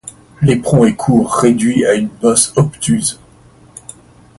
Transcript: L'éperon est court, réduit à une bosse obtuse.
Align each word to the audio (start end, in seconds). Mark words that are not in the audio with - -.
L'éperon 0.41 0.85
est 0.85 0.95
court, 0.95 1.31
réduit 1.35 1.85
à 1.85 1.93
une 1.93 2.07
bosse 2.07 2.53
obtuse. 2.55 3.19